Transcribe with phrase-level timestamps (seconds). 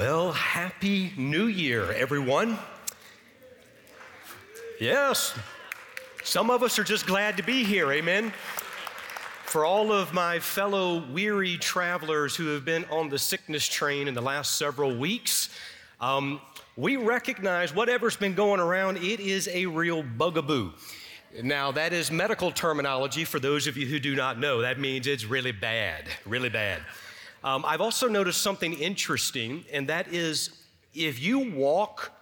[0.00, 2.56] Well, happy new year, everyone.
[4.80, 5.34] Yes,
[6.24, 8.32] some of us are just glad to be here, amen.
[9.44, 14.14] For all of my fellow weary travelers who have been on the sickness train in
[14.14, 15.50] the last several weeks,
[16.00, 16.40] um,
[16.78, 20.70] we recognize whatever's been going around, it is a real bugaboo.
[21.42, 24.62] Now, that is medical terminology for those of you who do not know.
[24.62, 26.80] That means it's really bad, really bad.
[27.42, 30.50] Um, I've also noticed something interesting, and that is
[30.94, 32.12] if you walk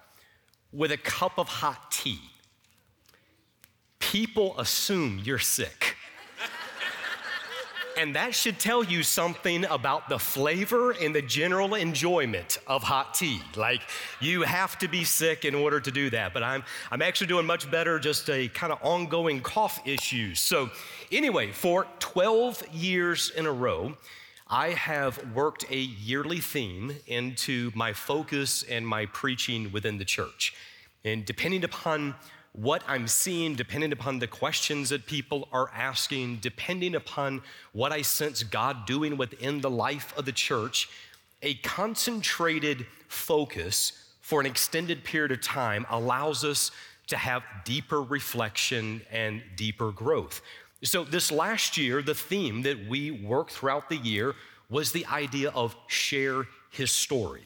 [0.72, 2.20] with a cup of hot tea,
[3.98, 5.96] people assume you're sick.
[7.98, 13.14] and that should tell you something about the flavor and the general enjoyment of hot
[13.14, 13.40] tea.
[13.56, 13.80] Like,
[14.20, 16.32] you have to be sick in order to do that.
[16.32, 16.62] But I'm,
[16.92, 20.38] I'm actually doing much better, just a kind of ongoing cough issues.
[20.38, 20.70] So,
[21.10, 23.96] anyway, for 12 years in a row,
[24.50, 30.54] I have worked a yearly theme into my focus and my preaching within the church.
[31.04, 32.14] And depending upon
[32.52, 38.00] what I'm seeing, depending upon the questions that people are asking, depending upon what I
[38.00, 40.88] sense God doing within the life of the church,
[41.42, 46.70] a concentrated focus for an extended period of time allows us
[47.08, 50.40] to have deeper reflection and deeper growth.
[50.84, 54.34] So, this last year, the theme that we worked throughout the year
[54.70, 57.42] was the idea of share his story.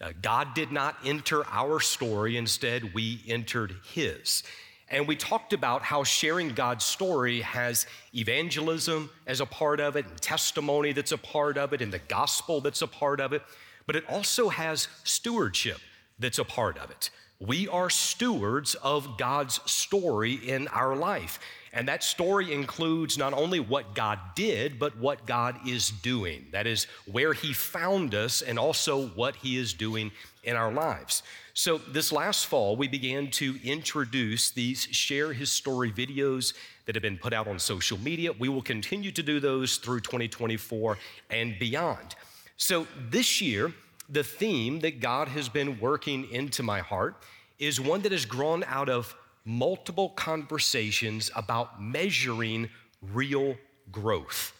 [0.00, 4.42] Uh, God did not enter our story, instead, we entered his.
[4.90, 10.06] And we talked about how sharing God's story has evangelism as a part of it,
[10.06, 13.42] and testimony that's a part of it, and the gospel that's a part of it,
[13.86, 15.78] but it also has stewardship
[16.18, 17.10] that's a part of it.
[17.40, 21.38] We are stewards of God's story in our life.
[21.74, 26.46] And that story includes not only what God did, but what God is doing.
[26.52, 30.12] That is where He found us and also what He is doing
[30.44, 31.24] in our lives.
[31.52, 36.54] So, this last fall, we began to introduce these Share His Story videos
[36.86, 38.32] that have been put out on social media.
[38.38, 40.96] We will continue to do those through 2024
[41.30, 42.14] and beyond.
[42.56, 43.72] So, this year,
[44.08, 47.16] the theme that God has been working into my heart
[47.58, 52.68] is one that has grown out of multiple conversations about measuring
[53.12, 53.56] real
[53.92, 54.52] growth.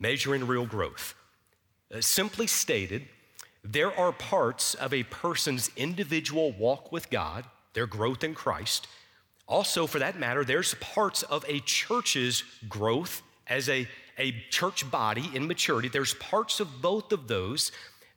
[0.00, 1.14] Measuring real growth.
[1.94, 3.02] Uh, simply stated,
[3.62, 8.86] there are parts of a person's individual walk with God, their growth in Christ.
[9.46, 13.86] Also, for that matter, there's parts of a church's growth as a,
[14.18, 15.88] a church body in maturity.
[15.88, 17.72] There's parts of both of those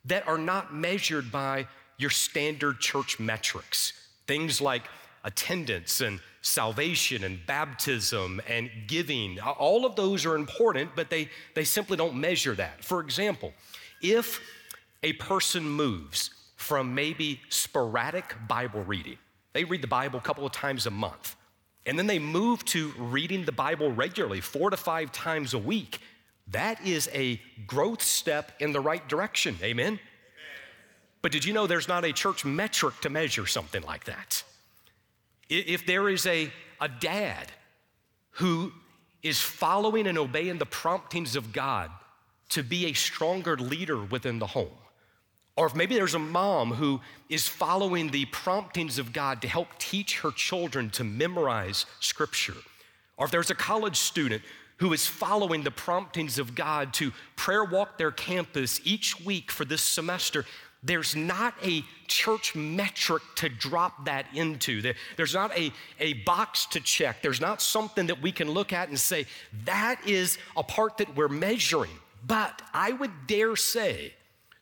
[0.05, 1.67] that are not measured by
[1.97, 3.93] your standard church metrics.
[4.25, 4.83] Things like
[5.23, 9.39] attendance and salvation and baptism and giving.
[9.39, 12.83] All of those are important, but they, they simply don't measure that.
[12.83, 13.53] For example,
[14.01, 14.39] if
[15.03, 19.17] a person moves from maybe sporadic Bible reading,
[19.53, 21.35] they read the Bible a couple of times a month,
[21.85, 25.99] and then they move to reading the Bible regularly, four to five times a week,
[26.49, 29.57] that is a growth step in the right direction.
[29.61, 29.85] Amen?
[29.85, 29.99] Amen?
[31.21, 34.43] But did you know there's not a church metric to measure something like that?
[35.49, 37.51] If there is a, a dad
[38.31, 38.71] who
[39.23, 41.89] is following and obeying the promptings of God
[42.49, 44.77] to be a stronger leader within the home,
[45.55, 49.67] or if maybe there's a mom who is following the promptings of God to help
[49.79, 52.53] teach her children to memorize scripture,
[53.17, 54.43] or if there's a college student
[54.77, 59.65] who is following the promptings of God to prayer walk their campus each week for
[59.65, 60.45] this semester,
[60.87, 64.93] there's not a church metric to drop that into.
[65.17, 67.21] There's not a, a box to check.
[67.21, 69.25] There's not something that we can look at and say,
[69.65, 71.99] that is a part that we're measuring.
[72.25, 74.13] But I would dare say,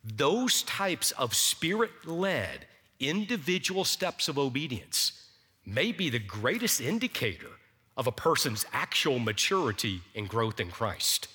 [0.04, 2.66] those types of spirit led
[3.00, 5.30] individual steps of obedience
[5.66, 7.52] may be the greatest indicator
[7.98, 11.28] of a person's actual maturity and growth in Christ.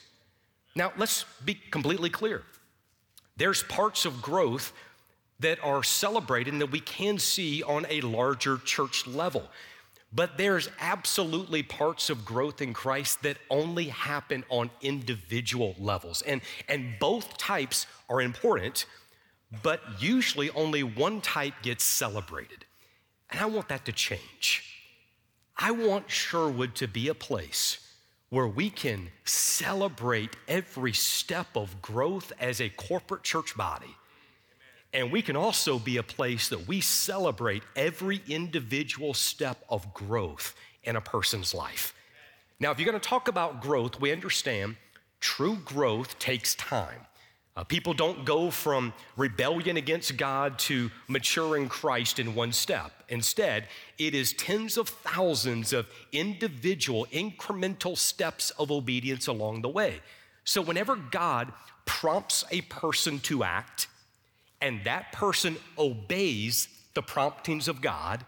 [0.74, 2.42] Now, let's be completely clear.
[3.40, 4.74] There's parts of growth
[5.38, 9.48] that are celebrated and that we can see on a larger church level.
[10.12, 16.20] But there's absolutely parts of growth in Christ that only happen on individual levels.
[16.20, 18.84] And, and both types are important,
[19.62, 22.66] but usually only one type gets celebrated.
[23.30, 24.76] And I want that to change.
[25.56, 27.89] I want Sherwood to be a place
[28.30, 33.96] where we can celebrate every step of growth as a corporate church body.
[34.92, 40.54] And we can also be a place that we celebrate every individual step of growth
[40.82, 41.94] in a person's life.
[42.58, 44.76] Now, if you're gonna talk about growth, we understand
[45.20, 47.06] true growth takes time.
[47.60, 52.90] Uh, people don't go from rebellion against God to maturing Christ in one step.
[53.10, 53.68] Instead,
[53.98, 60.00] it is tens of thousands of individual, incremental steps of obedience along the way.
[60.44, 61.52] So, whenever God
[61.84, 63.88] prompts a person to act
[64.62, 68.24] and that person obeys the promptings of God,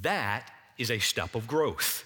[0.00, 2.04] that is a step of growth.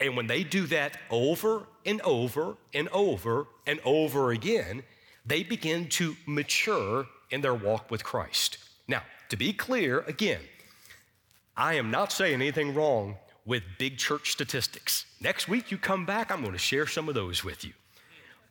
[0.00, 4.84] And when they do that over and over and over and over again,
[5.26, 8.58] they begin to mature in their walk with Christ.
[8.86, 10.40] Now, to be clear, again,
[11.56, 13.16] I am not saying anything wrong
[13.46, 15.06] with big church statistics.
[15.20, 17.72] Next week, you come back, I'm going to share some of those with you.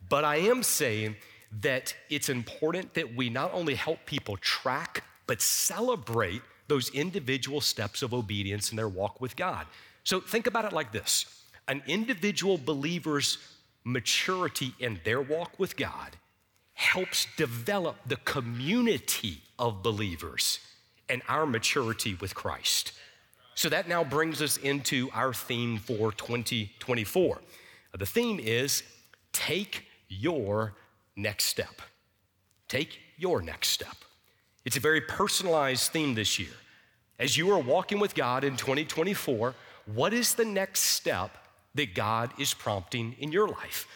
[0.09, 1.15] But I am saying
[1.61, 8.01] that it's important that we not only help people track, but celebrate those individual steps
[8.01, 9.65] of obedience in their walk with God.
[10.03, 11.25] So think about it like this
[11.67, 13.37] an individual believer's
[13.85, 16.17] maturity in their walk with God
[16.73, 20.59] helps develop the community of believers
[21.09, 22.93] and our maturity with Christ.
[23.55, 27.35] So that now brings us into our theme for 2024.
[27.35, 28.83] Uh, the theme is
[29.31, 30.73] take your
[31.15, 31.81] next step.
[32.67, 33.95] Take your next step.
[34.65, 36.55] It's a very personalized theme this year.
[37.19, 39.53] As you are walking with God in 2024,
[39.93, 41.37] what is the next step
[41.75, 43.87] that God is prompting in your life?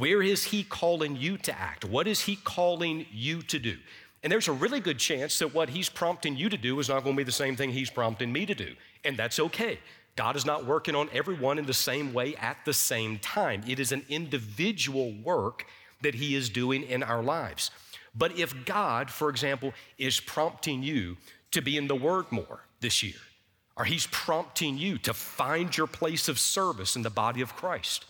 [0.00, 1.84] Where is He calling you to act?
[1.84, 3.76] What is He calling you to do?
[4.22, 7.04] And there's a really good chance that what He's prompting you to do is not
[7.04, 8.74] going to be the same thing He's prompting me to do.
[9.04, 9.78] And that's okay.
[10.16, 13.62] God is not working on everyone in the same way at the same time.
[13.68, 15.66] It is an individual work
[16.00, 17.70] that He is doing in our lives.
[18.14, 21.18] But if God, for example, is prompting you
[21.50, 23.20] to be in the Word more this year,
[23.76, 28.06] or He's prompting you to find your place of service in the body of Christ,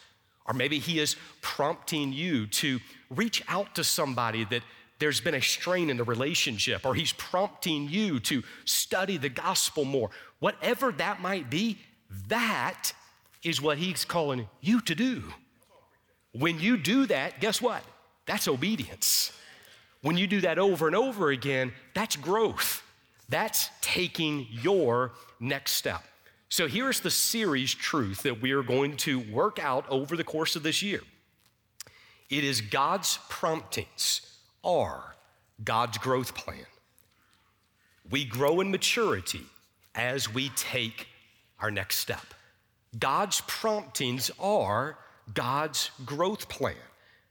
[0.51, 4.63] or maybe He is prompting you to reach out to somebody that
[4.99, 9.85] there's been a strain in the relationship, or He's prompting you to study the gospel
[9.85, 10.11] more.
[10.41, 11.79] Whatever that might be,
[12.27, 12.93] that
[13.45, 15.23] is what He's calling you to do.
[16.33, 17.85] When you do that, guess what?
[18.27, 19.33] That's obedience.
[20.03, 22.83] When you do that over and over again, that's growth.
[23.29, 26.03] That's taking your next step.
[26.51, 30.57] So here's the series truth that we are going to work out over the course
[30.57, 31.01] of this year.
[32.29, 34.21] It is God's promptings
[34.65, 35.15] are
[35.63, 36.67] God's growth plan.
[38.11, 39.45] We grow in maturity
[39.95, 41.07] as we take
[41.61, 42.27] our next step.
[42.99, 44.99] God's promptings are
[45.33, 46.75] God's growth plan.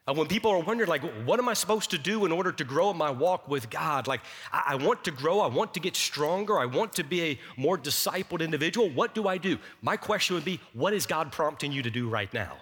[0.07, 2.63] Uh, when people are wondering, like, what am I supposed to do in order to
[2.63, 4.07] grow in my walk with God?
[4.07, 7.21] Like, I, I want to grow, I want to get stronger, I want to be
[7.23, 8.89] a more discipled individual.
[8.89, 9.59] What do I do?
[9.81, 12.57] My question would be, what is God prompting you to do right now?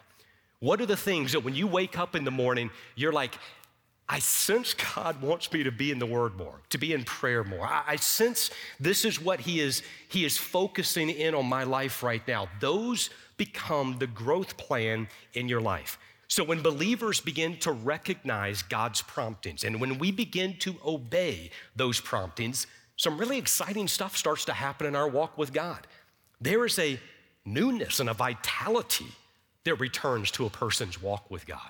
[0.60, 3.38] What are the things that when you wake up in the morning, you're like,
[4.10, 7.44] I sense God wants me to be in the Word more, to be in prayer
[7.44, 7.66] more.
[7.66, 12.04] I, I, sense this is what He is, He is focusing in on my life
[12.04, 12.48] right now.
[12.62, 16.00] Those become the growth plan in your life.
[16.28, 22.02] So when believers begin to recognize God's promptings and when we begin to obey those
[22.02, 25.88] promptings, some really exciting stuff starts to happen in our walk with God.
[26.42, 27.00] There is a
[27.46, 29.08] newness and a vitality
[29.64, 31.70] that returns to a person's walk with God.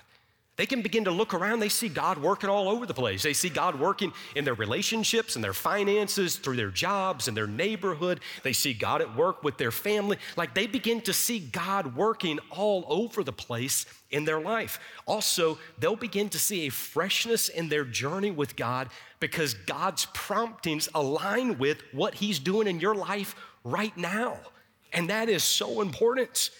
[0.58, 3.22] They can begin to look around, they see God working all over the place.
[3.22, 7.46] They see God working in their relationships and their finances, through their jobs and their
[7.46, 8.18] neighborhood.
[8.42, 10.18] They see God at work with their family.
[10.36, 14.80] Like they begin to see God working all over the place in their life.
[15.06, 18.88] Also, they'll begin to see a freshness in their journey with God
[19.20, 24.38] because God's promptings align with what He's doing in your life right now.
[24.92, 26.50] And that is so important.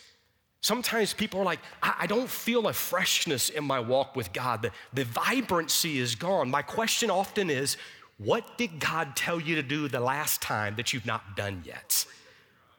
[0.61, 4.63] Sometimes people are like, I, I, don't feel a freshness in my walk with God.
[4.63, 6.51] The, the vibrancy is gone.
[6.51, 7.77] My question often is,
[8.19, 12.05] what did God tell you to do the last time that you've not done yet?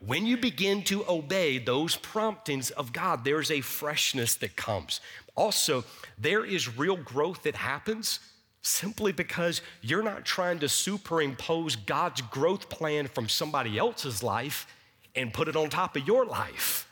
[0.05, 4.99] When you begin to obey those promptings of God, there's a freshness that comes.
[5.35, 5.85] Also,
[6.17, 8.19] there is real growth that happens
[8.61, 14.67] simply because you're not trying to superimpose God's growth plan from somebody else's life
[15.15, 16.88] and put it on top of your life.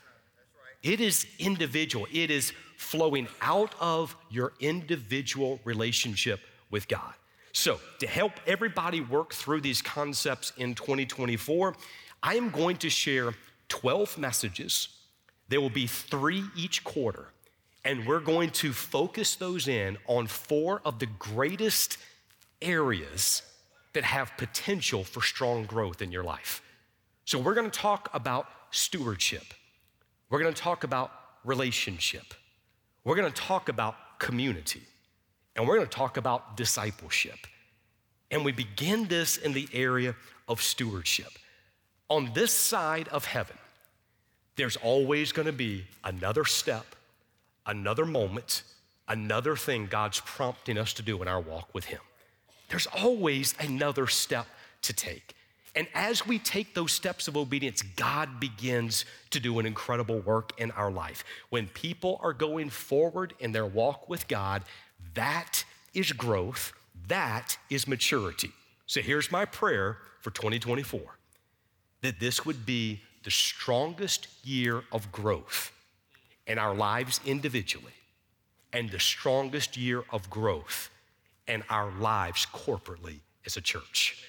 [0.82, 7.14] It is individual, it is flowing out of your individual relationship with God.
[7.52, 11.74] So, to help everybody work through these concepts in 2024,
[12.22, 13.34] I am going to share
[13.68, 14.88] 12 messages.
[15.48, 17.32] There will be three each quarter,
[17.84, 21.98] and we're going to focus those in on four of the greatest
[22.62, 23.42] areas
[23.94, 26.62] that have potential for strong growth in your life.
[27.24, 29.54] So, we're going to talk about stewardship.
[30.30, 31.10] We're going to talk about
[31.44, 32.34] relationship.
[33.04, 34.82] We're going to talk about community.
[35.56, 37.46] and we're going to talk about discipleship.
[38.30, 40.14] And we begin this in the area
[40.46, 41.32] of stewardship.
[42.08, 43.56] On this side of heaven,
[44.56, 46.94] there's always going to be another step,
[47.66, 48.62] another moment,
[49.08, 52.00] another thing God's prompting us to do in our walk with Him.
[52.68, 54.46] There's always another step
[54.82, 55.34] to take.
[55.78, 60.50] And as we take those steps of obedience, God begins to do an incredible work
[60.58, 61.22] in our life.
[61.50, 64.64] When people are going forward in their walk with God,
[65.14, 66.72] that is growth,
[67.06, 68.50] that is maturity.
[68.86, 71.00] So here's my prayer for 2024
[72.00, 75.70] that this would be the strongest year of growth
[76.48, 77.94] in our lives individually
[78.72, 80.90] and the strongest year of growth
[81.46, 84.24] in our lives corporately as a church.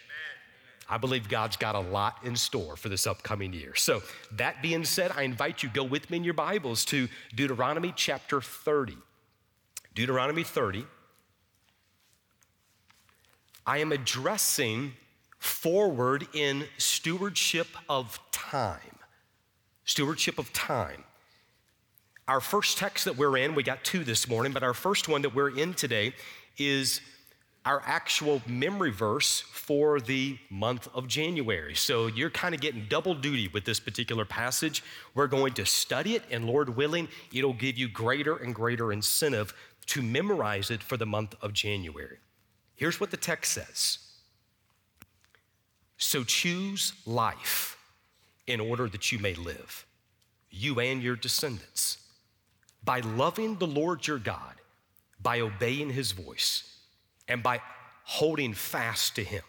[0.90, 3.76] I believe God's got a lot in store for this upcoming year.
[3.76, 7.94] So, that being said, I invite you go with me in your Bibles to Deuteronomy
[7.96, 8.98] chapter 30.
[9.94, 10.86] Deuteronomy 30.
[13.68, 14.94] I am addressing
[15.38, 18.80] forward in stewardship of time.
[19.86, 21.04] Stewardship of time.
[22.28, 25.22] Our first text that we're in, we got two this morning, but our first one
[25.22, 26.14] that we're in today
[26.58, 27.02] is
[27.70, 31.76] our actual memory verse for the month of January.
[31.76, 34.84] So you're kind of getting double duty with this particular passage.
[35.14, 39.54] We're going to study it, and Lord willing, it'll give you greater and greater incentive
[39.86, 42.18] to memorize it for the month of January.
[42.74, 44.00] Here's what the text says
[46.00, 47.78] So choose life
[48.48, 49.86] in order that you may live,
[50.50, 52.00] you and your descendants,
[52.84, 54.56] by loving the Lord your God,
[55.22, 56.69] by obeying his voice
[57.30, 57.62] and by
[58.04, 59.44] holding fast to Him.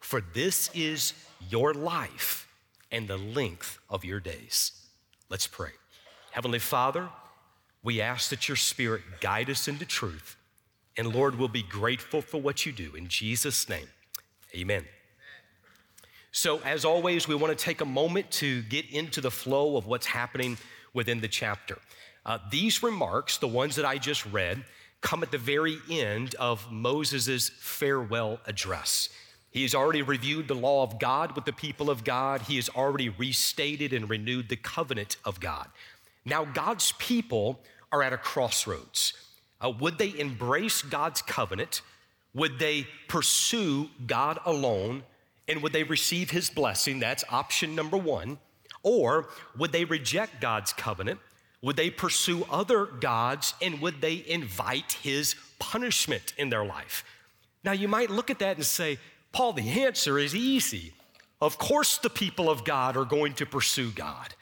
[0.00, 1.12] For this is
[1.48, 2.48] your life
[2.90, 4.72] and the length of your days.
[5.28, 5.70] Let's pray.
[6.30, 7.08] Heavenly Father,
[7.82, 10.36] we ask that your Spirit guide us into truth.
[10.96, 12.94] And Lord, we'll be grateful for what you do.
[12.96, 13.88] In Jesus' name,
[14.54, 14.84] amen.
[16.32, 19.86] So, as always, we want to take a moment to get into the flow of
[19.86, 20.58] what's happening
[20.92, 21.78] within the chapter.
[22.26, 24.64] Uh, these remarks, the ones that I just read,
[25.00, 29.08] come at the very end of Moses' farewell address.
[29.50, 32.42] He has already reviewed the law of God with the people of God.
[32.42, 35.68] He has already restated and renewed the covenant of God.
[36.24, 39.14] Now, God's people are at a crossroads.
[39.60, 41.80] Uh, would they embrace God's covenant?
[42.34, 45.04] Would they pursue God alone?
[45.48, 47.00] And would they receive his blessing?
[47.00, 48.38] That's option number one.
[48.82, 51.20] Or would they reject God's covenant?
[51.62, 57.04] Would they pursue other gods and would they invite his punishment in their life?
[57.64, 58.98] Now, you might look at that and say,
[59.32, 60.92] Paul, the answer is easy.
[61.40, 64.34] Of course, the people of God are going to pursue God.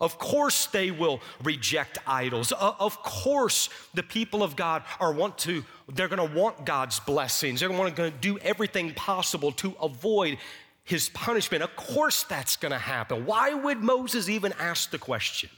[0.00, 2.52] Of course, they will reject idols.
[2.52, 7.60] Of course, the people of God are want to, they're gonna want God's blessings.
[7.60, 10.38] They're gonna do everything possible to avoid
[10.82, 11.62] his punishment.
[11.62, 13.24] Of course, that's gonna happen.
[13.24, 15.48] Why would Moses even ask the question?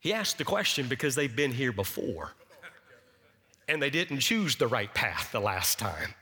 [0.00, 2.32] He asked the question because they've been here before
[3.68, 6.14] and they didn't choose the right path the last time.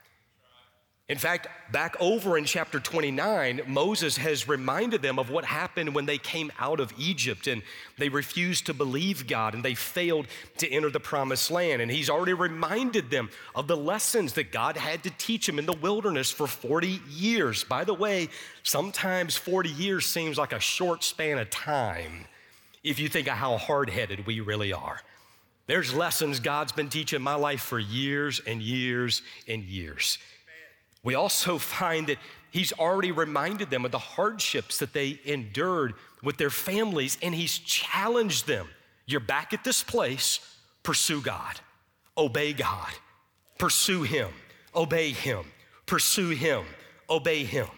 [1.08, 6.04] In fact, back over in chapter 29, Moses has reminded them of what happened when
[6.04, 7.62] they came out of Egypt and
[7.96, 10.26] they refused to believe God and they failed
[10.58, 11.80] to enter the promised land.
[11.80, 15.64] And he's already reminded them of the lessons that God had to teach them in
[15.64, 17.64] the wilderness for 40 years.
[17.64, 18.28] By the way,
[18.62, 22.26] sometimes 40 years seems like a short span of time
[22.82, 25.00] if you think of how hard headed we really are.
[25.66, 30.18] There's lessons God's been teaching my life for years and years and years.
[31.02, 32.18] We also find that
[32.50, 37.58] He's already reminded them of the hardships that they endured with their families, and He's
[37.58, 38.66] challenged them.
[39.06, 40.40] You're back at this place,
[40.82, 41.60] pursue God,
[42.16, 42.90] obey God,
[43.58, 44.30] pursue Him,
[44.74, 45.44] obey Him,
[45.84, 46.64] pursue Him,
[47.10, 47.68] obey Him.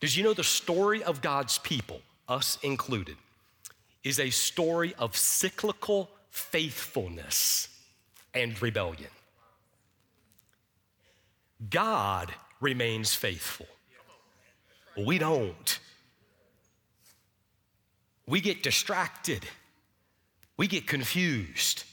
[0.00, 3.16] Did you know the story of God's people, us included,
[4.04, 7.68] is a story of cyclical faithfulness
[8.34, 9.10] and rebellion.
[11.70, 13.66] God remains faithful.
[14.96, 15.78] We don't.
[18.26, 19.44] We get distracted.
[20.56, 21.84] We get confused.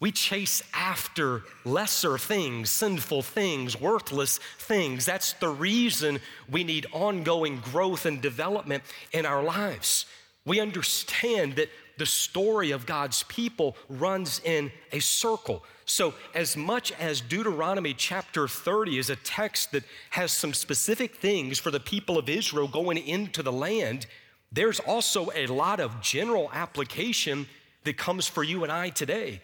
[0.00, 5.06] We chase after lesser things, sinful things, worthless things.
[5.06, 6.18] That's the reason
[6.50, 8.82] we need ongoing growth and development
[9.12, 10.06] in our lives
[10.44, 11.68] we understand that
[11.98, 15.62] the story of God's people runs in a circle.
[15.84, 21.58] So, as much as Deuteronomy chapter 30 is a text that has some specific things
[21.58, 24.06] for the people of Israel going into the land,
[24.50, 27.46] there's also a lot of general application
[27.84, 29.40] that comes for you and I today.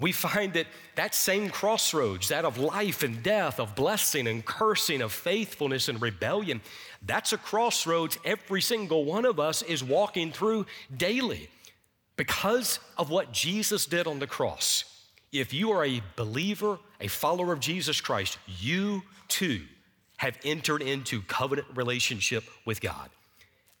[0.00, 0.66] We find that
[0.96, 6.00] that same crossroads, that of life and death, of blessing and cursing, of faithfulness and
[6.00, 6.60] rebellion,
[7.02, 10.66] that's a crossroads every single one of us is walking through
[10.96, 11.48] daily
[12.16, 14.84] because of what Jesus did on the cross.
[15.32, 19.62] If you are a believer, a follower of Jesus Christ, you too
[20.16, 23.10] have entered into covenant relationship with God.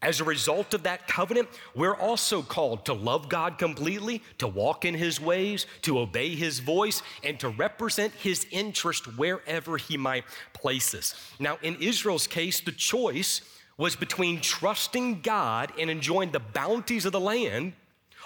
[0.02, 4.86] As a result of that covenant, we're also called to love God completely, to walk
[4.86, 10.24] in His ways, to obey His voice, and to represent His interest wherever He might
[10.54, 11.14] place us.
[11.38, 13.42] Now, in Israel's case, the choice
[13.76, 17.74] was between trusting God and enjoying the bounties of the land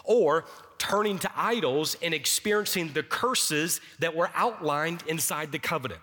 [0.05, 0.45] or
[0.79, 6.01] turning to idols and experiencing the curses that were outlined inside the covenant.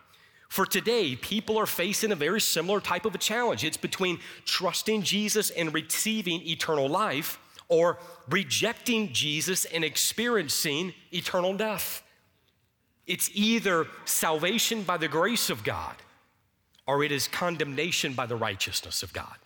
[0.51, 3.63] For today, people are facing a very similar type of a challenge.
[3.63, 7.39] It's between trusting Jesus and receiving eternal life
[7.69, 12.03] or rejecting Jesus and experiencing eternal death.
[13.07, 15.95] It's either salvation by the grace of God
[16.85, 19.37] or it is condemnation by the righteousness of God.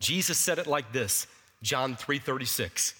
[0.00, 1.26] Jesus said it like this,
[1.60, 2.94] John 3:36.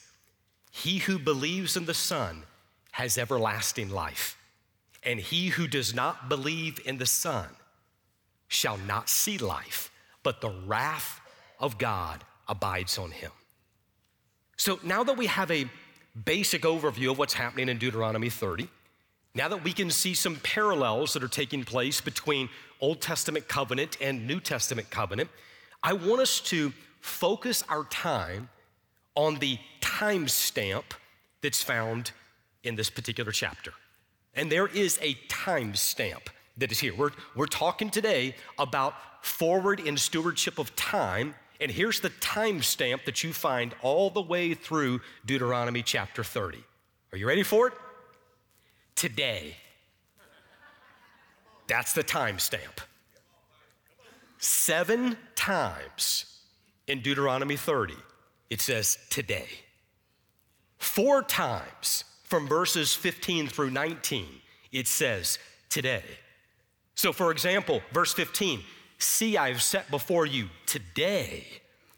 [0.71, 2.45] He who believes in the Son
[2.91, 4.37] has everlasting life
[5.05, 7.49] and he who does not believe in the Son
[8.49, 9.91] shall not see life,
[10.23, 11.21] but the wrath
[11.59, 13.31] of God abides on him.
[14.57, 15.67] So now that we have a
[16.25, 18.69] basic overview of what's happening in Deuteronomy 30,
[19.35, 22.49] now that we can see some parallels that are taking place between
[22.81, 25.29] Old Testament covenant and New Testament covenant,
[25.83, 28.49] I want us to focus our time
[29.17, 30.85] on the timestamp
[31.43, 32.13] that's found
[32.63, 33.73] in this particular chapter.
[34.37, 36.95] And there is a time stamp that is here.
[36.95, 41.35] We're, we're talking today about forward in stewardship of time.
[41.61, 46.59] And here's the time stamp that you find all the way through Deuteronomy chapter 30.
[47.13, 47.75] Are you ready for it?
[48.95, 49.57] Today.
[51.67, 52.81] That's the time stamp.
[54.39, 56.27] Seven times
[56.87, 57.95] in Deuteronomy 30,
[58.51, 59.49] it says today.
[60.77, 64.27] Four times from verses 15 through 19,
[64.73, 66.03] it says, today.
[66.95, 68.61] So, for example, verse 15,
[68.99, 71.45] see, I have set before you today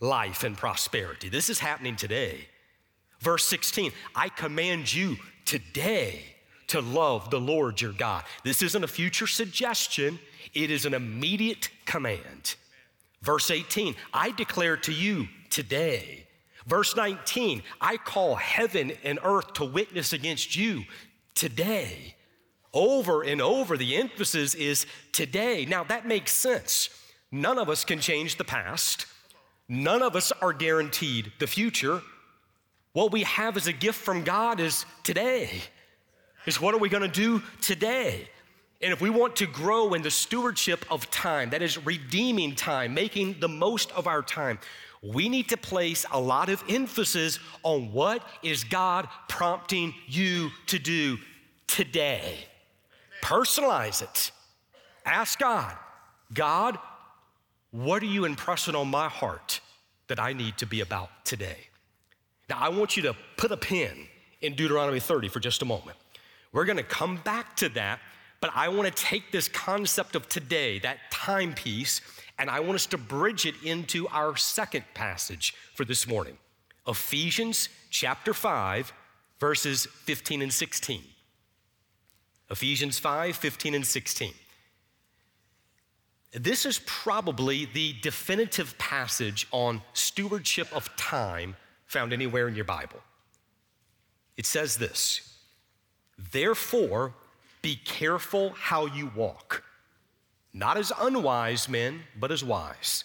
[0.00, 1.28] life and prosperity.
[1.28, 2.48] This is happening today.
[3.20, 6.22] Verse 16, I command you today
[6.68, 8.24] to love the Lord your God.
[8.44, 10.18] This isn't a future suggestion,
[10.52, 12.56] it is an immediate command.
[13.22, 16.25] Verse 18, I declare to you today
[16.66, 20.84] Verse 19, I call heaven and earth to witness against you
[21.34, 22.16] today.
[22.74, 25.64] Over and over, the emphasis is today.
[25.64, 26.90] Now, that makes sense.
[27.30, 29.06] None of us can change the past,
[29.68, 32.02] none of us are guaranteed the future.
[32.92, 35.50] What we have as a gift from God is today.
[36.46, 38.28] Is what are we gonna do today?
[38.80, 42.94] And if we want to grow in the stewardship of time, that is redeeming time,
[42.94, 44.58] making the most of our time,
[45.12, 50.78] we need to place a lot of emphasis on what is God prompting you to
[50.78, 51.18] do
[51.66, 52.38] today.
[53.22, 54.30] Personalize it.
[55.04, 55.74] Ask God,
[56.32, 56.78] God,
[57.70, 59.60] what are you impressing on my heart
[60.08, 61.68] that I need to be about today?
[62.48, 64.08] Now, I want you to put a pin
[64.40, 65.96] in Deuteronomy 30 for just a moment.
[66.52, 68.00] We're gonna come back to that,
[68.40, 72.00] but I wanna take this concept of today, that timepiece,
[72.38, 76.38] and I want us to bridge it into our second passage for this morning
[76.86, 78.92] Ephesians chapter 5,
[79.40, 81.02] verses 15 and 16.
[82.50, 84.32] Ephesians 5, 15 and 16.
[86.32, 93.00] This is probably the definitive passage on stewardship of time found anywhere in your Bible.
[94.36, 95.38] It says this
[96.32, 97.14] Therefore,
[97.62, 99.64] be careful how you walk
[100.56, 103.04] not as unwise men, but as wise,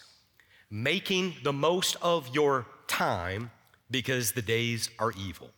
[0.70, 3.50] making the most of your time
[3.90, 5.50] because the days are evil.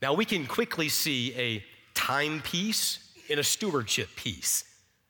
[0.00, 4.64] Now, we can quickly see a timepiece and a stewardship piece,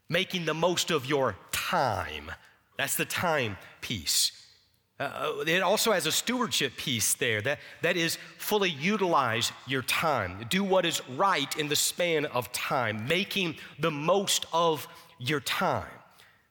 [0.09, 2.33] making the most of your time.
[2.77, 4.33] That's the time piece.
[4.99, 10.45] Uh, it also has a stewardship piece there that, that is fully utilize your time,
[10.51, 14.89] do what is right in the span of time, making the most of
[15.19, 15.87] your time.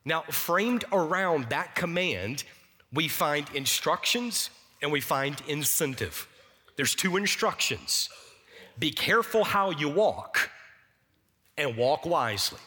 [0.04, 2.44] Now, framed around that command,
[2.92, 4.50] we find instructions
[4.80, 6.28] and we find incentive.
[6.76, 8.08] There's two instructions
[8.78, 10.50] be careful how you walk
[11.56, 12.60] and walk wisely.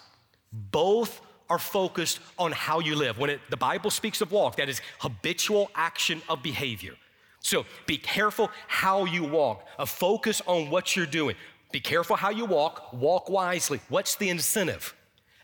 [0.52, 3.18] Both are focused on how you live.
[3.18, 6.96] When it, the Bible speaks of walk, that is habitual action of behavior.
[7.40, 11.36] So be careful how you walk, a focus on what you're doing.
[11.72, 13.80] Be careful how you walk, walk wisely.
[13.90, 14.94] What's the incentive?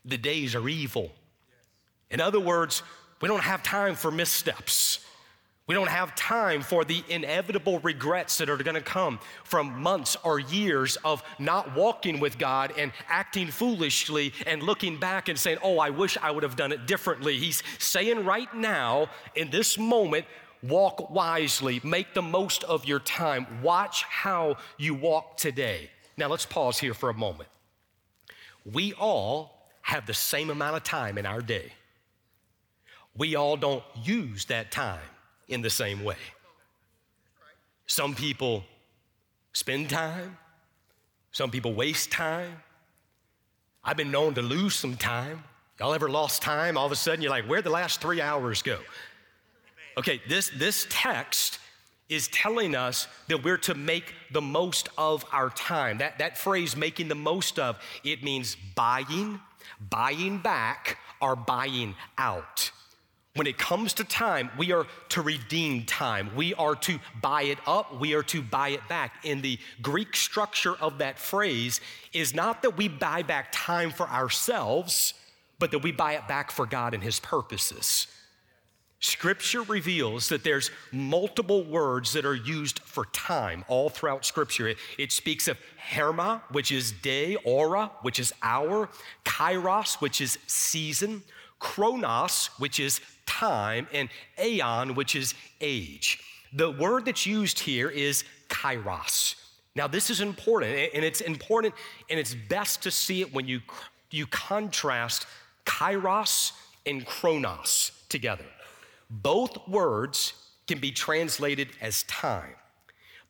[0.08, 1.12] The days are evil.
[2.10, 2.82] In other words,
[3.22, 5.00] we don't have time for missteps.
[5.68, 10.40] We don't have time for the inevitable regrets that are gonna come from months or
[10.40, 15.78] years of not walking with God and acting foolishly and looking back and saying, Oh,
[15.78, 17.38] I wish I would have done it differently.
[17.38, 20.26] He's saying right now, in this moment,
[20.64, 25.90] walk wisely, make the most of your time, watch how you walk today.
[26.16, 27.50] Now, let's pause here for a moment.
[28.66, 29.57] We all
[29.88, 31.72] have the same amount of time in our day.
[33.16, 35.00] We all don't use that time
[35.48, 36.18] in the same way.
[37.86, 38.66] Some people
[39.54, 40.38] spend time,
[41.32, 42.62] some people waste time.
[43.82, 45.46] I've been known to lose some time.
[45.80, 46.78] Y'all ever lost time?
[46.78, 48.80] All of a sudden you're like, where'd the last three hours go?
[49.98, 51.60] Okay, this, this text
[52.10, 56.00] is telling us that we're to make the most of our time.
[56.00, 59.40] That, that phrase, making the most of, it means buying,
[59.80, 62.72] buying back, or buying out.
[63.36, 66.32] When it comes to time, we are to redeem time.
[66.36, 68.00] We are to buy it up.
[68.00, 69.24] We are to buy it back.
[69.24, 71.80] In the Greek structure of that phrase
[72.14, 75.14] is not that we buy back time for ourselves,
[75.60, 78.08] but that we buy it back for God and His purposes.
[79.00, 84.70] Scripture reveals that there's multiple words that are used for time all throughout Scripture.
[84.70, 88.90] It, it, speaks of hemera, which is day, aura, which is hour,
[89.24, 91.22] kairos, which is season,
[91.60, 94.10] chronos, which is time, and
[94.44, 96.20] aeon, which is age.
[96.54, 99.36] The word that's used here is kairos.
[99.76, 101.76] Now, this is important, and it's important,
[102.10, 103.62] and it's best to see it when you,
[104.10, 105.28] you contrast
[105.66, 106.54] kairos
[106.88, 108.46] and chronos together.
[109.10, 110.34] Both words
[110.68, 112.56] can be translated as time,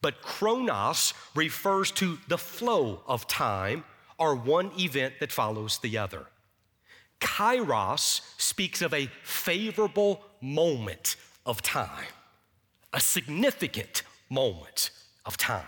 [0.01, 3.83] but chronos refers to the flow of time
[4.17, 6.25] or one event that follows the other.
[7.19, 12.05] Kairos speaks of a favorable moment of time,
[12.93, 14.91] a significant moment
[15.25, 15.65] of time.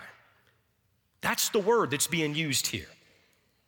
[1.22, 2.88] That's the word that's being used here.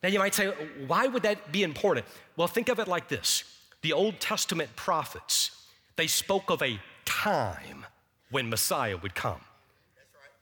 [0.02, 0.48] Now, you might say,
[0.86, 2.06] why would that be important?
[2.36, 3.44] Well, think of it like this
[3.82, 5.61] the Old Testament prophets,
[5.96, 7.84] they spoke of a time
[8.30, 9.40] when Messiah would come.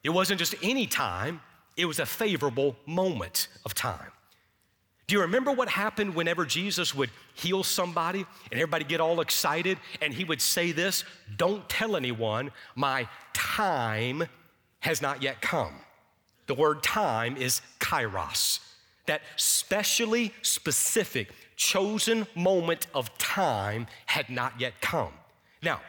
[0.02, 1.40] It wasn't just any time,
[1.76, 4.12] it was a favorable moment of time.
[5.06, 9.76] Do you remember what happened whenever Jesus would heal somebody and everybody get all excited
[10.00, 11.04] and he would say this,
[11.36, 14.24] don't tell anyone, my time
[14.78, 15.74] has not yet come.
[16.46, 18.60] The word time is kairos.
[19.06, 25.12] That specially specific chosen moment of time had not yet come.
[25.62, 25.80] Now,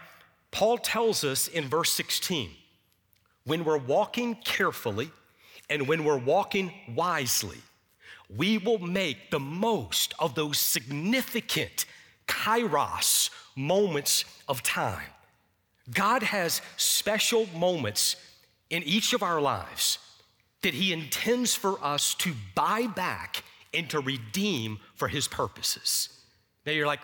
[0.51, 2.51] Paul tells us in verse 16,
[3.45, 5.11] when we're walking carefully
[5.69, 7.57] and when we're walking wisely,
[8.35, 11.85] we will make the most of those significant
[12.27, 15.07] kairos moments of time.
[15.93, 18.15] God has special moments
[18.69, 19.97] in each of our lives
[20.61, 26.09] that He intends for us to buy back and to redeem for His purposes.
[26.65, 26.99] Now you're like,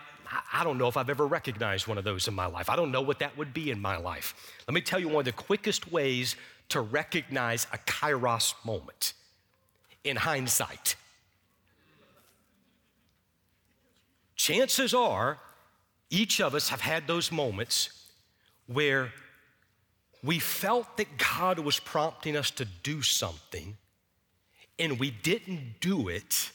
[0.52, 2.68] I don't know if I've ever recognized one of those in my life.
[2.68, 4.34] I don't know what that would be in my life.
[4.66, 6.36] Let me tell you one of the quickest ways
[6.70, 9.14] to recognize a kairos moment
[10.04, 10.96] in hindsight.
[14.38, 15.36] chances are
[16.08, 17.90] each of us have had those moments
[18.66, 19.12] where
[20.22, 23.76] we felt that God was prompting us to do something
[24.78, 26.50] and we didn't do it.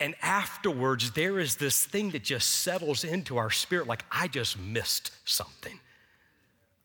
[0.00, 4.58] And afterwards, there is this thing that just settles into our spirit like, I just
[4.58, 5.78] missed something.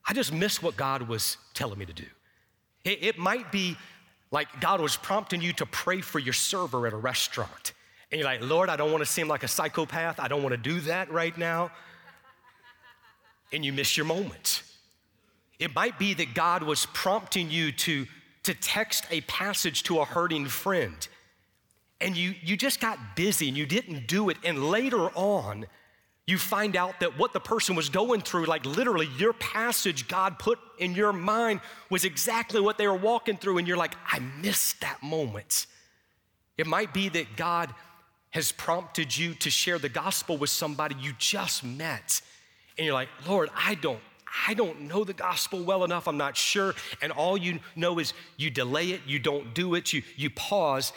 [0.06, 2.06] I just missed what God was telling me to do.
[2.84, 3.76] It, it might be
[4.30, 7.72] like God was prompting you to pray for your server at a restaurant
[8.14, 10.20] and you're like, Lord, I don't want to seem like a psychopath.
[10.20, 11.72] I don't want to do that right now.
[13.52, 14.62] And you miss your moment.
[15.58, 18.06] It might be that God was prompting you to,
[18.44, 21.08] to text a passage to a hurting friend.
[22.04, 24.36] And you, you just got busy and you didn't do it.
[24.44, 25.64] And later on,
[26.26, 30.38] you find out that what the person was going through, like literally your passage God
[30.38, 33.56] put in your mind was exactly what they were walking through.
[33.56, 35.66] And you're like, I missed that moment.
[36.58, 37.74] It might be that God
[38.30, 42.20] has prompted you to share the gospel with somebody you just met.
[42.76, 44.00] And you're like, Lord, I don't,
[44.46, 46.06] I don't know the gospel well enough.
[46.06, 46.74] I'm not sure.
[47.00, 50.92] And all you know is you delay it, you don't do it, you, you pause,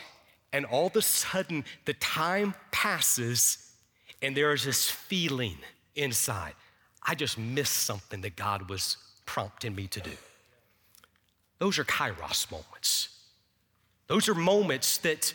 [0.54, 3.68] and all of a sudden the time passes
[4.22, 5.58] and there is this feeling
[5.96, 6.54] inside.
[7.04, 10.12] I just missed something that God was prompting me to do.
[11.60, 13.10] Those are kairos moments.
[14.08, 15.34] Those are moments that,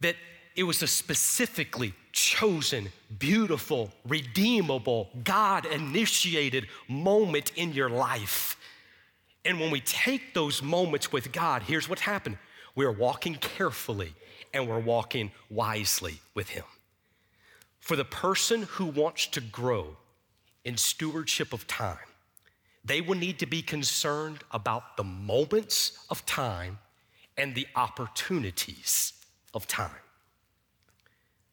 [0.00, 0.16] that
[0.56, 8.56] it was a specifically chosen, beautiful, redeemable, God initiated moment in your life.
[9.44, 12.38] And when we take those moments with God, here's what happened
[12.74, 14.14] we're walking carefully
[14.52, 16.64] and we're walking wisely with Him.
[17.78, 19.96] For the person who wants to grow
[20.64, 21.98] in stewardship of time,
[22.84, 26.78] they will need to be concerned about the moments of time
[27.36, 29.12] and the opportunities
[29.54, 29.90] of time.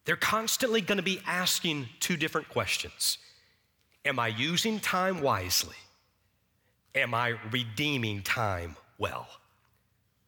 [0.04, 3.18] They're constantly going to be asking two different questions
[4.04, 5.76] Am I using time wisely?
[6.94, 9.28] Am I redeeming time well?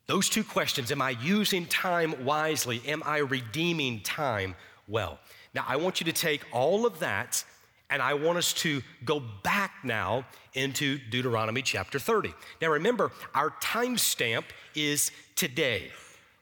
[0.07, 2.83] Those two questions Am I using time wisely?
[2.87, 4.57] Am I redeeming time
[4.89, 5.19] well?
[5.55, 7.45] Now, I want you to take all of that
[7.91, 12.33] and I want us to go back now into Deuteronomy chapter 30.
[12.63, 14.45] Now, remember, our timestamp
[14.77, 15.91] is today.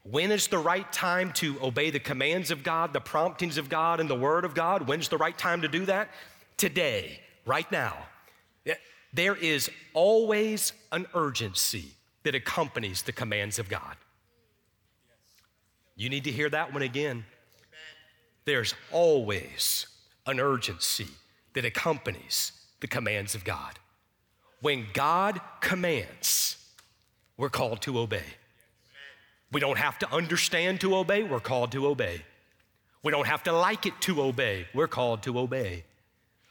[0.03, 3.99] When is the right time to obey the commands of God, the promptings of God,
[3.99, 4.87] and the word of God?
[4.87, 6.11] When's the right time to do that?
[6.59, 7.97] Today, right now.
[9.13, 11.93] There is always an urgency
[12.29, 13.97] that accompanies the commands of God.
[15.97, 17.25] You need to hear that one again.
[18.45, 19.87] There's always
[20.27, 21.07] an urgency
[21.55, 23.79] that accompanies the commands of God.
[24.61, 26.59] When God commands,
[27.39, 28.29] we're called to obey.
[29.51, 32.21] We don't have to understand to obey, we're called to obey.
[33.03, 35.85] We don't have to like it to obey, we're called to obey.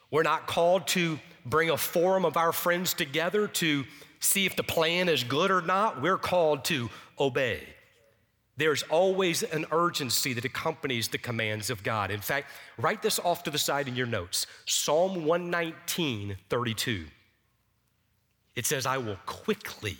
[0.10, 3.86] We're not called to bring a forum of our friends together to
[4.19, 6.01] see if the plan is good or not.
[6.01, 7.63] We're called to obey.
[8.58, 12.10] There's always an urgency that accompanies the commands of God.
[12.10, 17.06] In fact, write this off to the side in your notes Psalm 119, 32.
[18.56, 19.97] It says, I will quickly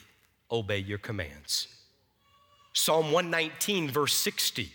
[0.52, 1.68] obey your commands.
[2.74, 4.72] Psalm 119, verse 60,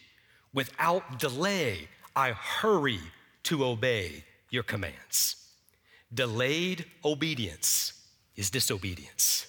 [0.55, 3.01] without delay, I hurry
[3.45, 5.37] to obey your commands.
[6.15, 8.02] Delayed obedience
[8.37, 9.47] is disobedience.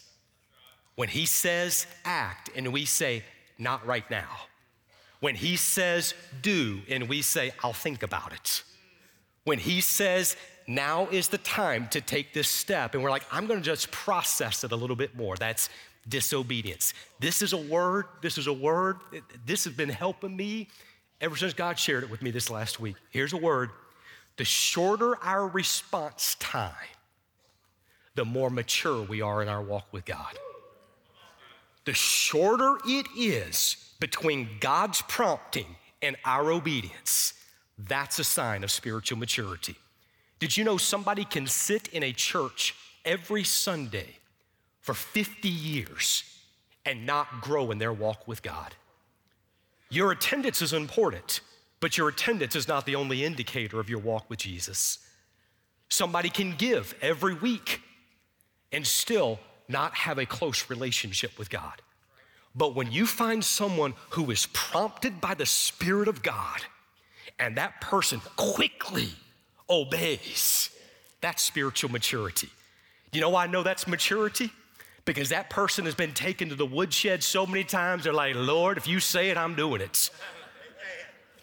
[0.96, 3.24] When he says act and we say,
[3.58, 4.30] not right now.
[5.19, 8.63] When he says do and we say, I'll think about it.
[9.46, 10.36] When he says,
[10.67, 14.63] now is the time to take this step, and we're like, I'm gonna just process
[14.63, 15.36] it a little bit more.
[15.36, 15.69] That's
[16.08, 16.93] disobedience.
[17.19, 18.98] This is a word, this is a word,
[19.46, 20.67] this has been helping me
[21.22, 22.96] ever since God shared it with me this last week.
[23.10, 23.72] Here's a word
[24.36, 26.74] the shorter our response time,
[28.15, 30.38] the more mature we are in our walk with God.
[31.86, 37.34] The shorter it is between God's prompting and our obedience,
[37.78, 39.76] that's a sign of spiritual maturity.
[40.39, 44.17] Did you know somebody can sit in a church every Sunday
[44.82, 46.23] for 50 years
[46.86, 48.76] and not grow in their walk with God?
[49.89, 51.41] Your attendance is important.
[51.84, 54.99] But your attendance is not the only indicator of your walk with Jesus.
[55.89, 57.82] Somebody can give every week
[58.74, 61.82] and still not have a close relationship with God.
[62.56, 66.62] But when you find someone who is prompted by the Spirit of God
[67.40, 69.10] and that person quickly
[69.70, 70.70] obeys,
[71.22, 72.50] that's spiritual maturity.
[73.12, 74.52] You know why I know that's maturity?
[75.06, 78.78] Because that person has been taken to the woodshed so many times, they're like, Lord,
[78.78, 80.10] if you say it, I'm doing it.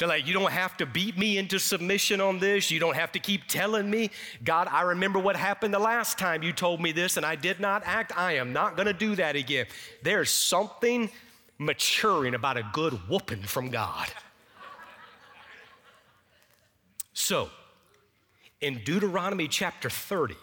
[0.00, 2.70] They're like, you don't have to beat me into submission on this.
[2.70, 4.10] You don't have to keep telling me.
[4.42, 7.60] God, I remember what happened the last time you told me this and I did
[7.60, 8.16] not act.
[8.16, 9.66] I am not going to do that again.
[10.02, 11.10] There's something
[11.58, 14.08] maturing about a good whooping from God.
[17.12, 17.50] So,
[18.62, 20.34] in Deuteronomy chapter 30,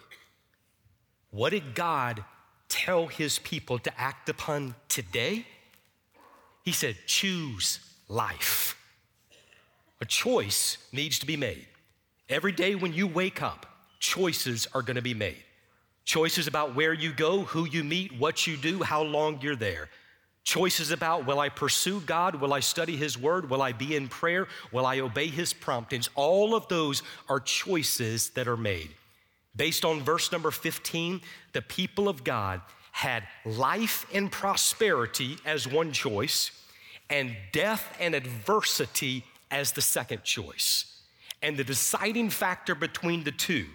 [1.31, 2.23] what did God
[2.69, 5.47] tell his people to act upon today?
[6.61, 8.76] He said, choose life.
[9.99, 11.67] A choice needs to be made.
[12.29, 13.65] Every day when you wake up,
[13.99, 15.43] choices are gonna be made.
[16.05, 19.89] Choices about where you go, who you meet, what you do, how long you're there.
[20.43, 22.35] Choices about will I pursue God?
[22.35, 23.49] Will I study His Word?
[23.49, 24.47] Will I be in prayer?
[24.71, 26.09] Will I obey His promptings?
[26.15, 28.91] All of those are choices that are made.
[29.57, 31.19] Based on verse number 15,
[31.51, 32.61] the people of God
[32.93, 36.51] had life and prosperity as one choice,
[37.09, 41.01] and death and adversity as the second choice.
[41.41, 43.65] And the deciding factor between the two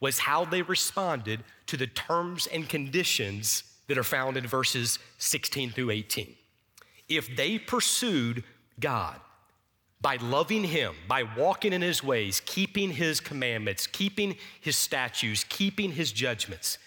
[0.00, 5.70] was how they responded to the terms and conditions that are found in verses 16
[5.70, 6.34] through 18.
[7.08, 8.44] If they pursued
[8.80, 9.20] God
[10.00, 15.92] by loving Him, by walking in His ways, keeping His commandments, keeping His statutes, keeping
[15.92, 16.78] His judgments,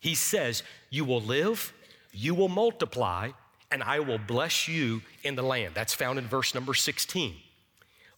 [0.00, 1.72] He says, You will live,
[2.12, 3.30] you will multiply,
[3.70, 5.74] and I will bless you in the land.
[5.74, 7.34] That's found in verse number 16.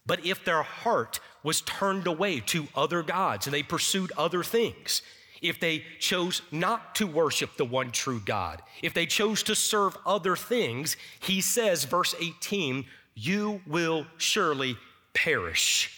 [0.05, 5.01] But if their heart was turned away to other gods and they pursued other things,
[5.41, 9.97] if they chose not to worship the one true God, if they chose to serve
[10.05, 14.77] other things, he says, verse 18, you will surely
[15.13, 15.91] perish.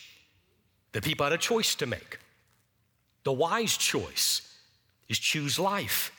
[0.91, 2.19] The people had a choice to make.
[3.23, 4.41] The wise choice
[5.09, 6.11] is choose life.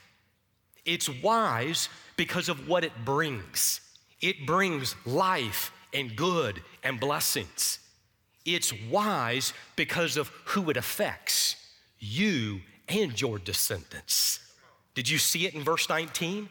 [0.85, 3.81] It's wise because of what it brings.
[4.21, 7.79] It brings life and good and blessings.
[8.45, 11.57] It's wise because of who it affects
[11.99, 14.41] you and your descendants.
[14.95, 16.49] Did you see it in verse 19?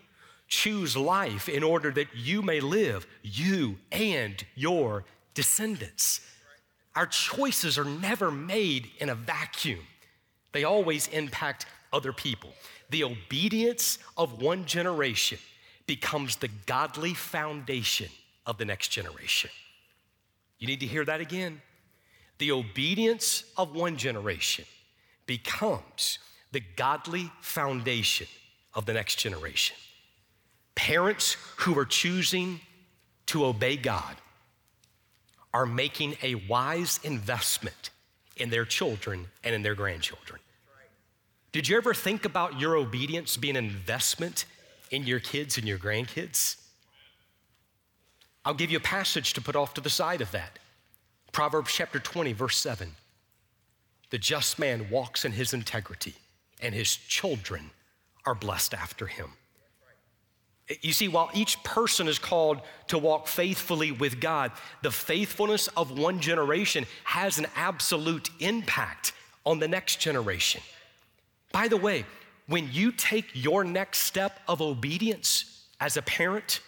[0.47, 6.21] Choose life in order that you may live, you and your descendants.
[6.95, 9.85] Our choices are never made in a vacuum,
[10.51, 12.51] they always impact other people.
[12.89, 15.39] The obedience of one generation
[15.87, 18.09] becomes the godly foundation
[18.47, 19.51] of the next generation.
[20.57, 21.61] You need to hear that again.
[22.39, 24.65] The obedience of one generation
[25.27, 26.17] becomes
[26.51, 28.27] the godly foundation
[28.73, 29.75] of the next generation.
[30.73, 32.61] Parents who are choosing
[33.27, 34.15] to obey God
[35.53, 37.89] are making a wise investment
[38.37, 40.39] in their children and in their grandchildren.
[41.51, 44.45] Did you ever think about your obedience being an investment
[44.91, 46.57] in your kids and your grandkids?
[48.47, 50.57] I'll give you a passage to put off to the side of that.
[51.33, 52.95] Proverbs chapter 20, verse 7.
[54.09, 56.15] The just man walks in his integrity,
[56.61, 57.71] and his children
[58.25, 59.31] are blessed after him.
[60.79, 65.99] You see, while each person is called to walk faithfully with God, the faithfulness of
[65.99, 69.11] one generation has an absolute impact
[69.45, 70.61] on the next generation.
[71.51, 72.05] By the way,
[72.47, 76.61] when you take your next step of obedience as a parent,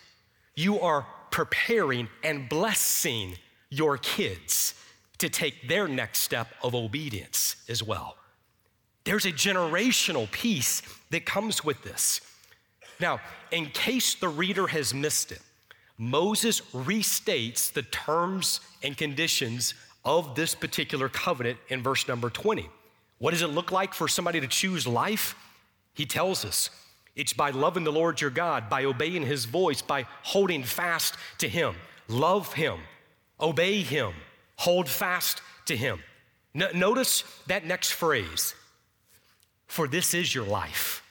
[0.57, 3.35] you are preparing and blessing
[3.69, 4.73] your kids
[5.19, 8.15] to take their next step of obedience as well.
[9.03, 12.21] There's a generational piece that comes with this.
[12.99, 13.19] Now,
[13.51, 15.41] in case the reader has missed it,
[15.97, 19.73] Moses restates the terms and conditions
[20.05, 22.69] of this particular covenant in verse number 20.
[23.17, 25.35] What does it look like for somebody to choose life?
[25.93, 26.69] He tells us
[27.19, 31.49] it's by loving the Lord your God, by obeying his voice, by holding fast to
[31.49, 31.75] him.
[32.07, 32.79] Love him,
[33.41, 34.13] obey him,
[34.55, 35.99] hold fast to him.
[36.53, 38.55] notice that next phrase
[39.67, 41.03] for this is your life.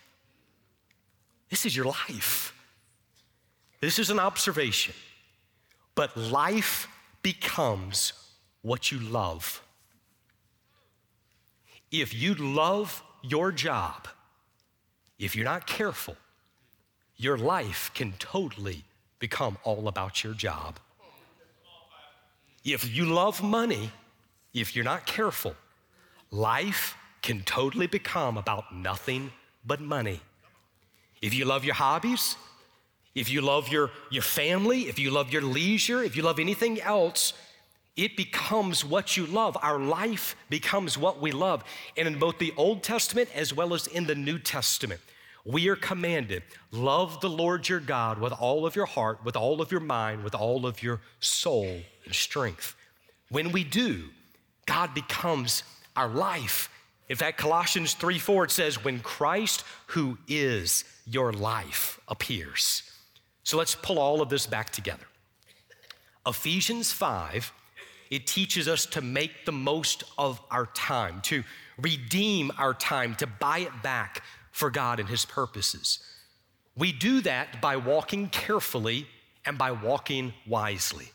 [1.51, 2.55] This is your life.
[3.83, 4.95] This is an observation.
[5.95, 6.89] But life
[7.23, 8.15] becomes
[8.63, 9.63] what you love.
[11.93, 14.09] If you love your job,
[15.19, 16.17] if you're not careful,
[17.17, 18.85] your life can totally
[19.19, 20.79] become all about your job.
[22.65, 23.91] If you love money,
[24.55, 25.55] if you're not careful,
[26.31, 29.33] life can totally become about nothing
[29.65, 30.21] but money.
[31.21, 32.37] If you love your hobbies,
[33.15, 36.81] if you love your, your family, if you love your leisure, if you love anything
[36.81, 37.33] else,
[37.99, 39.59] it becomes what you love.
[39.61, 41.65] Our life becomes what we love.
[41.97, 45.01] And in both the Old Testament as well as in the New Testament,
[45.45, 49.61] we are commanded love the Lord your God with all of your heart, with all
[49.61, 52.77] of your mind, with all of your soul and strength.
[53.31, 54.05] When we do,
[54.67, 55.65] God becomes
[55.97, 56.71] our life.
[57.09, 62.85] In fact, Colossians 3 4, it says, When Christ, who is your life, appears.
[63.43, 65.07] So let's pull all of this back together.
[66.27, 67.53] Ephesians 5,
[68.11, 71.45] it teaches us to make the most of our time, to
[71.81, 76.01] redeem our time, to buy it back for God and His purposes.
[76.77, 79.07] We do that by walking carefully
[79.45, 81.11] and by walking wisely.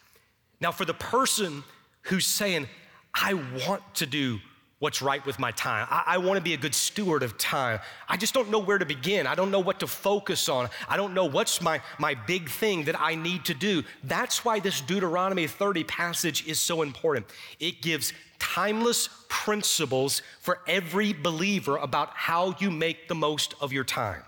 [0.60, 1.64] Now, for the person
[2.04, 2.68] who's saying,
[3.14, 4.40] I want to do
[4.84, 5.88] what's right with my time.
[5.90, 7.80] I, I want to be a good steward of time.
[8.10, 9.26] I just don't know where to begin.
[9.28, 10.70] I don't know what to focus on.
[10.90, 13.84] I don't know what's my, my big thing that I need to do.
[14.04, 17.28] That's why this Deuteronomy 30 passage is so important.
[17.62, 23.86] It gives timeless principles for every believer about how you make the most of your
[23.86, 24.22] time.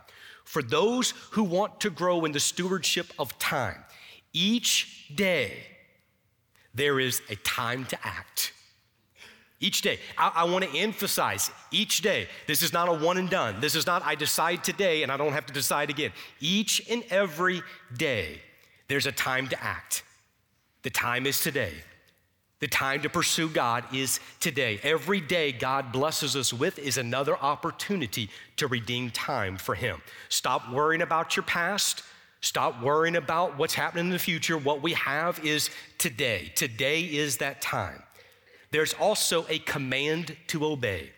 [0.45, 3.83] For those who want to grow in the stewardship of time,
[4.31, 5.63] each day
[6.73, 8.53] there is a time to act.
[9.65, 9.97] Each day.
[10.15, 12.27] I, I want to emphasize each day.
[12.45, 13.59] This is not a one and done.
[13.59, 16.11] This is not, I decide today and I don't have to decide again.
[16.39, 17.63] Each and every
[17.97, 18.41] day,
[18.87, 20.03] there's a time to act.
[20.83, 21.73] The time is today.
[22.59, 24.79] The time to pursue God is today.
[24.83, 29.99] Every day God blesses us with is another opportunity to redeem time for Him.
[30.29, 32.03] Stop worrying about your past.
[32.41, 34.59] Stop worrying about what's happening in the future.
[34.59, 36.51] What we have is today.
[36.55, 38.03] Today is that time.
[38.71, 41.11] There's also a command to obey.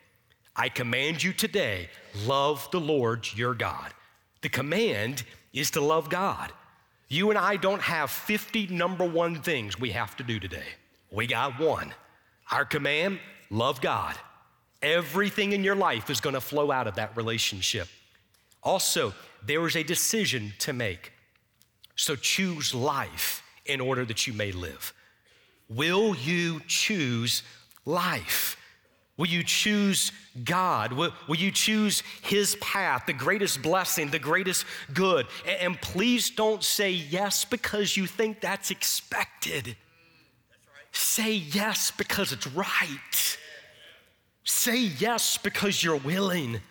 [0.55, 1.89] I command you today,
[2.25, 3.93] love the Lord your God.
[4.41, 5.23] The command
[5.53, 6.51] is to love God.
[7.09, 10.65] You and I don't have 50 number one things we have to do today.
[11.11, 11.93] We got one.
[12.51, 13.19] Our command,
[13.49, 14.15] love God.
[14.81, 17.87] Everything in your life is going to flow out of that relationship.
[18.63, 19.13] Also,
[19.45, 21.13] there is a decision to make.
[21.95, 24.93] So choose life in order that you may live.
[25.69, 27.43] Will you choose
[27.85, 28.57] life?
[29.17, 30.11] Will you choose
[30.43, 30.93] God?
[30.93, 35.25] Will, will, you choose His path, the greatest blessing, the greatest good?
[35.45, 39.65] And, and please don't say yes because you think that's expected.
[39.65, 40.95] That's right.
[40.95, 43.37] Say yes because it's right.
[44.43, 46.61] Say yes because you're willing.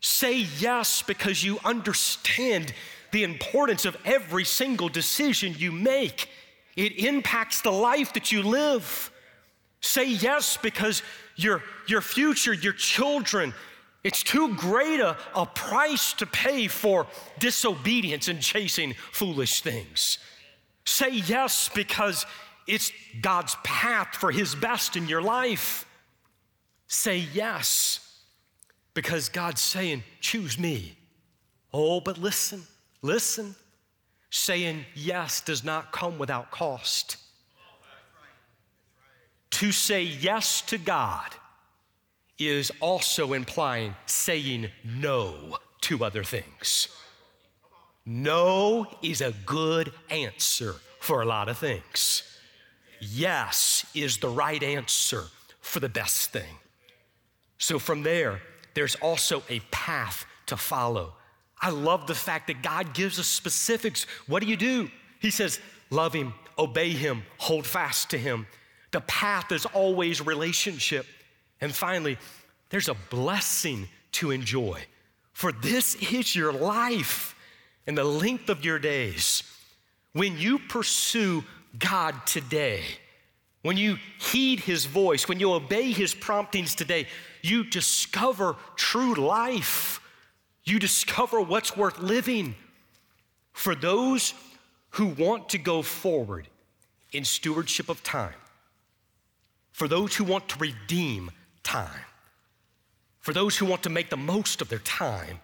[0.00, 2.74] Say yes because you understand
[3.12, 6.28] the importance of every single decision you make.
[6.78, 9.10] It impacts the life that you live.
[9.80, 11.02] Say yes because
[11.34, 13.52] your, your future, your children,
[14.04, 17.08] it's too great a, a price to pay for
[17.40, 20.18] disobedience and chasing foolish things.
[20.86, 22.24] Say yes because
[22.68, 25.84] it's God's path for His best in your life.
[26.86, 28.20] Say yes
[28.94, 30.96] because God's saying, Choose me.
[31.74, 32.62] Oh, but listen,
[33.02, 33.56] listen.
[34.30, 37.16] Saying yes does not come without cost.
[39.50, 41.34] To say yes to God
[42.38, 46.88] is also implying saying no to other things.
[48.04, 52.22] No is a good answer for a lot of things.
[53.00, 55.24] Yes is the right answer
[55.60, 56.58] for the best thing.
[57.58, 58.40] So from there,
[58.74, 61.14] there's also a path to follow.
[61.60, 64.04] I love the fact that God gives us specifics.
[64.26, 64.90] What do you do?
[65.20, 65.58] He says,
[65.90, 68.46] love Him, obey Him, hold fast to Him.
[68.90, 71.06] The path is always relationship.
[71.60, 72.16] And finally,
[72.70, 74.82] there's a blessing to enjoy.
[75.32, 77.34] For this is your life
[77.86, 79.42] and the length of your days.
[80.12, 81.44] When you pursue
[81.78, 82.82] God today,
[83.62, 87.06] when you heed His voice, when you obey His promptings today,
[87.42, 90.00] you discover true life.
[90.68, 92.54] You discover what's worth living.
[93.52, 94.34] For those
[94.90, 96.46] who want to go forward
[97.12, 98.34] in stewardship of time,
[99.72, 101.30] for those who want to redeem
[101.62, 102.04] time,
[103.20, 105.40] for those who want to make the most of their time,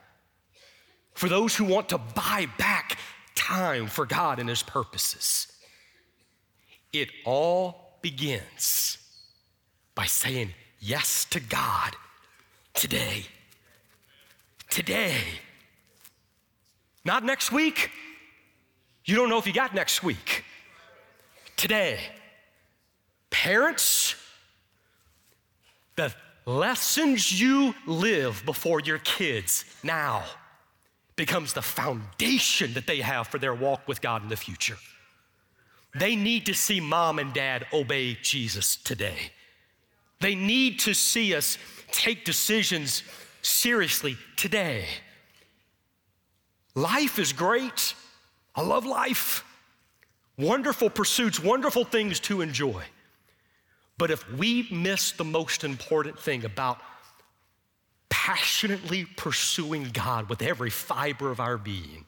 [1.15, 2.99] for those who want to buy back
[3.35, 5.49] time for God and His purposes.
[6.93, 8.99] It all begins
[9.95, 10.51] by saying
[10.81, 11.97] yes to God
[12.75, 13.27] today.
[14.75, 15.15] Today.
[17.05, 17.93] Not next week.
[19.05, 20.43] You don't know if you got next week.
[21.55, 22.01] Today.
[23.31, 24.17] Parents,
[25.95, 26.13] the
[26.45, 30.25] lessons you live before your kids now
[31.15, 34.79] becomes the foundation that they have for their walk with God in the future.
[35.95, 39.31] They need to see mom and dad obey Jesus today.
[40.19, 41.59] They need to see us
[41.93, 43.05] take decisions
[43.45, 44.87] seriously today.
[46.75, 47.95] Life is great.
[48.55, 49.45] I love life.
[50.37, 52.83] Wonderful pursuits, wonderful things to enjoy.
[53.97, 56.79] But if we miss the most important thing about
[58.09, 62.07] passionately pursuing God with every fiber of our being,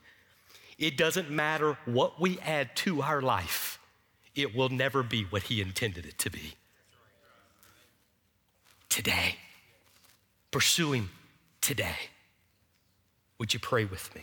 [0.79, 3.79] it doesn't matter what we add to our life,
[4.35, 6.55] it will never be what He intended it to be.
[8.89, 9.37] Today,
[10.51, 11.09] pursuing
[11.67, 11.97] today.
[13.39, 14.23] Would you pray with me?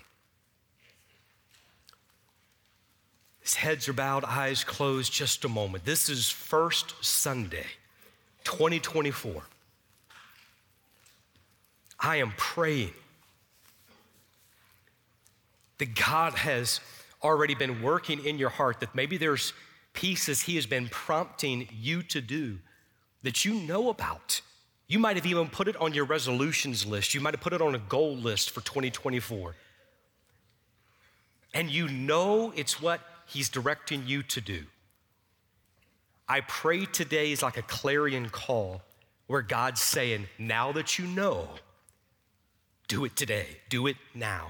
[3.42, 5.84] His heads are bowed, eyes closed, just a moment.
[5.84, 7.66] This is First Sunday,
[8.46, 9.44] 2024.
[12.00, 12.94] I am praying
[15.80, 16.80] that God has
[17.22, 19.52] already been working in your heart, that maybe there's
[19.92, 22.60] pieces He has been prompting you to do
[23.22, 24.40] that you know about.
[24.94, 27.16] You might have even put it on your resolutions list.
[27.16, 29.56] You might have put it on a goal list for 2024.
[31.56, 34.66] And you know it's what He's directing you to do.
[36.30, 38.84] I pray today is like a clarion call
[39.26, 41.48] where God's saying, now that you know,
[42.88, 44.50] do it today, do it now.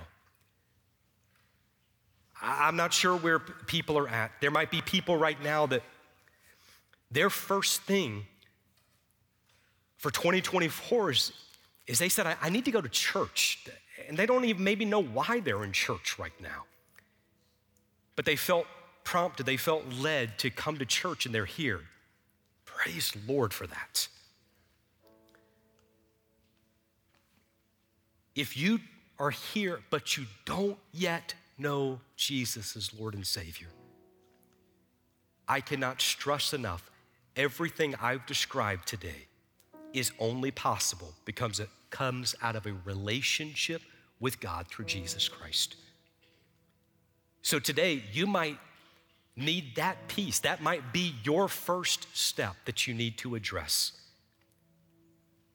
[2.42, 4.34] I'm not sure where people are at.
[4.42, 5.84] There might be people right now that
[7.10, 8.26] their first thing
[10.04, 11.32] for 2024 is,
[11.88, 13.66] is they said, I, I need to go to church.
[14.10, 16.66] And they don't even maybe know why they're in church right now.
[18.18, 18.68] but they felt
[19.06, 21.80] prompted, they felt led to come to church and they're here.
[22.66, 24.10] Praise Lord for that.
[28.36, 28.82] If you
[29.20, 33.70] are here, but you don't yet know Jesus as Lord and Savior,
[35.48, 36.92] I cannot stress enough
[37.38, 39.28] everything I've described today
[39.94, 43.82] is only possible because it comes out of a relationship
[44.20, 45.76] with God through Jesus Christ.
[47.42, 48.58] So today, you might
[49.36, 50.40] need that piece.
[50.40, 53.92] That might be your first step that you need to address.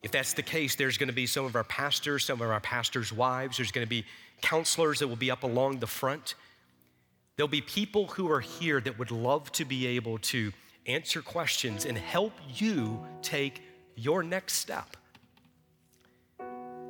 [0.02, 2.60] If that's the case, there's going to be some of our pastors, some of our
[2.60, 4.04] pastors' wives, there's going to be
[4.42, 6.34] counselors that will be up along the front.
[7.36, 10.52] There'll be people who are here that would love to be able to
[10.86, 13.62] answer questions and help you take
[13.98, 14.96] your next step.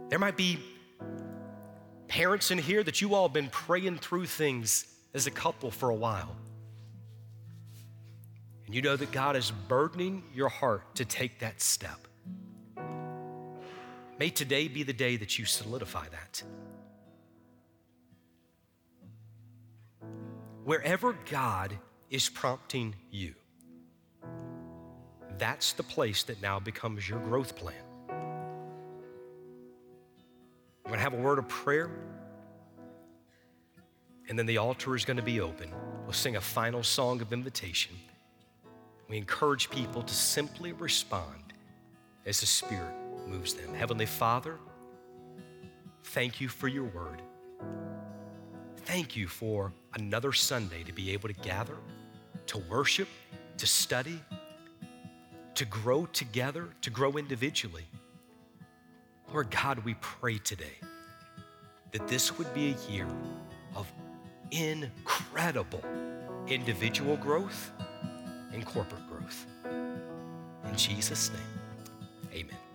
[0.09, 0.59] There might be
[2.07, 5.91] parents in here that you all have been praying through things as a couple for
[5.91, 6.37] a while.
[8.67, 11.99] And you know that God is burdening your heart to take that step.
[14.19, 16.43] May today be the day that you solidify that.
[20.65, 21.79] Wherever God
[22.11, 23.35] is prompting you,
[25.39, 27.75] that's the place that now becomes your growth plan.
[30.85, 31.91] We're going to have a word of prayer,
[34.29, 35.71] and then the altar is going to be open.
[36.05, 37.95] We'll sing a final song of invitation.
[39.09, 41.53] We encourage people to simply respond
[42.27, 42.95] as the Spirit
[43.27, 43.75] moves them.
[43.75, 44.59] Heavenly Father,
[46.05, 47.23] thank you for your word.
[48.87, 51.77] Thank you for another Sunday to be able to gather,
[52.47, 53.09] to worship,
[53.59, 54.19] to study,
[55.59, 57.85] to grow together, to grow individually.
[59.33, 60.79] Lord God, we pray today
[61.91, 63.09] that this would be a year
[63.75, 63.93] of
[64.53, 65.83] incredible
[66.47, 67.73] individual growth
[68.53, 69.47] and corporate growth.
[69.65, 71.61] In Jesus' name,
[72.33, 72.68] amen.